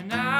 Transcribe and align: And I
And 0.00 0.14
I 0.14 0.39